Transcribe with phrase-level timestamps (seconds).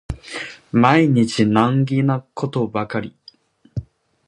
[0.71, 3.15] 毎日難儀なことばかり